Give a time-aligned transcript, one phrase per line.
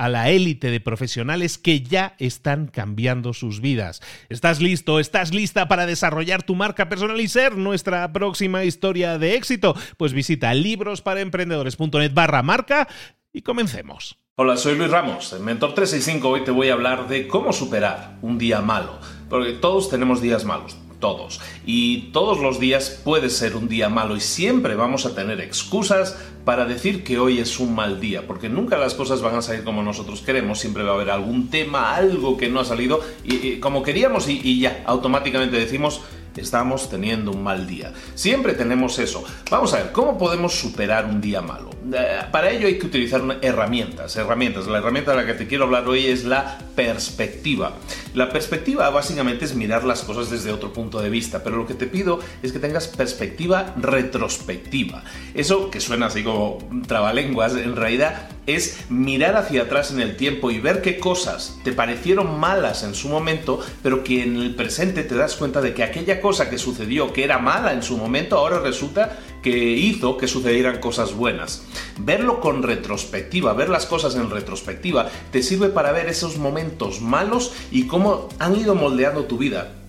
[0.00, 4.00] a la élite de profesionales que ya están cambiando sus vidas.
[4.30, 4.98] ¿Estás listo?
[4.98, 9.76] ¿Estás lista para desarrollar tu marca personal y ser nuestra próxima historia de éxito?
[9.98, 12.88] Pues visita librosparaemprendedores.net barra marca
[13.30, 14.16] y comencemos.
[14.36, 16.30] Hola, soy Luis Ramos, en Mentor 365.
[16.30, 20.46] Hoy te voy a hablar de cómo superar un día malo, porque todos tenemos días
[20.46, 21.40] malos todos.
[21.66, 26.16] Y todos los días puede ser un día malo y siempre vamos a tener excusas
[26.44, 29.64] para decir que hoy es un mal día, porque nunca las cosas van a salir
[29.64, 33.56] como nosotros queremos, siempre va a haber algún tema, algo que no ha salido y,
[33.56, 36.00] como queríamos y ya, automáticamente decimos
[36.36, 37.92] estamos teniendo un mal día.
[38.14, 39.24] Siempre tenemos eso.
[39.50, 41.70] Vamos a ver, ¿cómo podemos superar un día malo?
[41.92, 44.66] Eh, para ello hay que utilizar herramientas, herramientas.
[44.66, 47.74] La herramienta de la que te quiero hablar hoy es la perspectiva.
[48.14, 51.74] La perspectiva básicamente es mirar las cosas desde otro punto de vista, pero lo que
[51.74, 55.04] te pido es que tengas perspectiva retrospectiva.
[55.34, 60.50] Eso que suena así como trabalenguas, en realidad es mirar hacia atrás en el tiempo
[60.50, 65.02] y ver qué cosas te parecieron malas en su momento, pero que en el presente
[65.04, 68.36] te das cuenta de que aquella cosa que sucedió, que era mala en su momento,
[68.36, 71.64] ahora resulta que hizo que sucedieran cosas buenas.
[71.98, 77.52] Verlo con retrospectiva, ver las cosas en retrospectiva, te sirve para ver esos momentos malos
[77.70, 79.79] y cómo han ido moldeando tu vida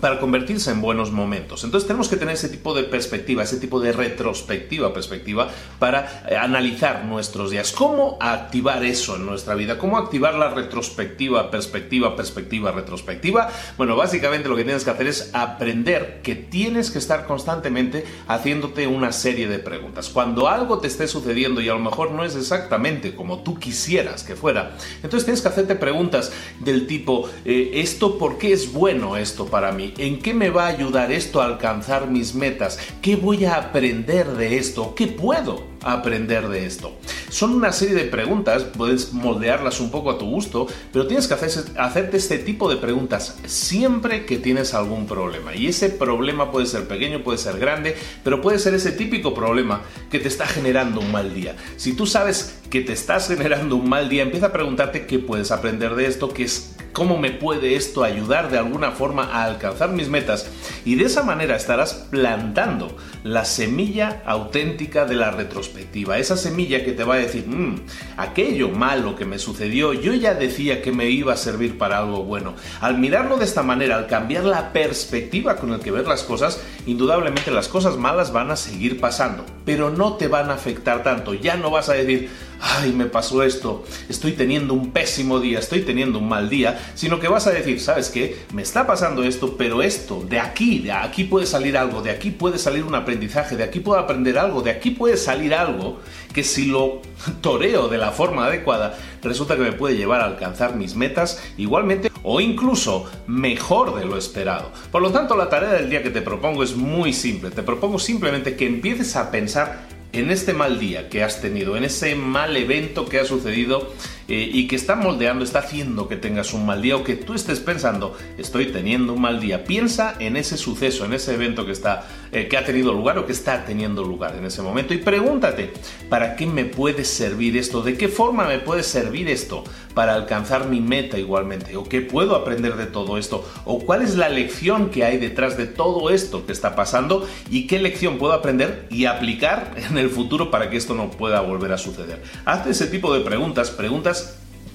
[0.00, 1.64] para convertirse en buenos momentos.
[1.64, 5.48] Entonces tenemos que tener ese tipo de perspectiva, ese tipo de retrospectiva, perspectiva,
[5.78, 7.72] para eh, analizar nuestros días.
[7.72, 9.78] ¿Cómo activar eso en nuestra vida?
[9.78, 13.50] ¿Cómo activar la retrospectiva, perspectiva, perspectiva, retrospectiva?
[13.76, 18.86] Bueno, básicamente lo que tienes que hacer es aprender que tienes que estar constantemente haciéndote
[18.86, 20.08] una serie de preguntas.
[20.08, 24.22] Cuando algo te esté sucediendo y a lo mejor no es exactamente como tú quisieras
[24.22, 29.16] que fuera, entonces tienes que hacerte preguntas del tipo, eh, ¿esto por qué es bueno
[29.16, 29.85] esto para mí?
[29.98, 32.78] ¿En qué me va a ayudar esto a alcanzar mis metas?
[33.02, 34.94] ¿Qué voy a aprender de esto?
[34.94, 36.92] ¿Qué puedo aprender de esto?
[37.28, 41.34] Son una serie de preguntas, puedes moldearlas un poco a tu gusto, pero tienes que
[41.34, 45.54] hacerte este tipo de preguntas siempre que tienes algún problema.
[45.54, 49.82] Y ese problema puede ser pequeño, puede ser grande, pero puede ser ese típico problema
[50.10, 51.56] que te está generando un mal día.
[51.76, 55.50] Si tú sabes que te estás generando un mal día, empieza a preguntarte qué puedes
[55.50, 59.90] aprender de esto, qué es cómo me puede esto ayudar de alguna forma a alcanzar
[59.90, 60.50] mis metas.
[60.86, 66.92] Y de esa manera estarás plantando la semilla auténtica de la retrospectiva, esa semilla que
[66.92, 67.82] te va a decir, mm,
[68.16, 72.24] aquello malo que me sucedió, yo ya decía que me iba a servir para algo
[72.24, 72.54] bueno.
[72.80, 76.62] Al mirarlo de esta manera, al cambiar la perspectiva con el que ver las cosas,
[76.86, 81.34] indudablemente las cosas malas van a seguir pasando, pero no te van a afectar tanto,
[81.34, 82.30] ya no vas a decir,
[82.60, 87.20] ay, me pasó esto, estoy teniendo un pésimo día, estoy teniendo un mal día, sino
[87.20, 88.36] que vas a decir, ¿sabes qué?
[88.52, 92.30] Me está pasando esto, pero esto, de aquí, de aquí puede salir algo, de aquí
[92.30, 96.00] puede salir un aprendizaje, de aquí puedo aprender algo, de aquí puede salir algo
[96.32, 97.00] que si lo
[97.40, 102.10] toreo de la forma adecuada, resulta que me puede llevar a alcanzar mis metas igualmente
[102.22, 104.72] o incluso mejor de lo esperado.
[104.90, 107.50] Por lo tanto, la tarea del día que te propongo es muy simple.
[107.50, 111.84] Te propongo simplemente que empieces a pensar en este mal día que has tenido, en
[111.84, 113.92] ese mal evento que ha sucedido
[114.28, 117.34] eh, y que está moldeando, está haciendo que tengas un mal día o que tú
[117.34, 119.64] estés pensando, estoy teniendo un mal día.
[119.64, 123.26] Piensa en ese suceso, en ese evento que, está, eh, que ha tenido lugar o
[123.26, 125.72] que está teniendo lugar en ese momento y pregúntate,
[126.08, 127.82] ¿para qué me puede servir esto?
[127.82, 129.62] ¿De qué forma me puede servir esto
[129.94, 131.76] para alcanzar mi meta igualmente?
[131.76, 133.48] ¿O qué puedo aprender de todo esto?
[133.64, 137.26] ¿O cuál es la lección que hay detrás de todo esto que está pasando?
[137.50, 141.40] ¿Y qué lección puedo aprender y aplicar en el futuro para que esto no pueda
[141.40, 142.22] volver a suceder?
[142.44, 144.15] Hazte ese tipo de preguntas, preguntas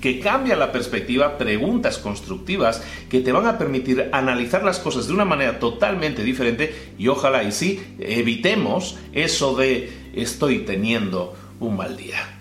[0.01, 5.13] que cambian la perspectiva, preguntas constructivas que te van a permitir analizar las cosas de
[5.13, 11.95] una manera totalmente diferente y ojalá y sí evitemos eso de estoy teniendo un mal
[11.95, 12.40] día.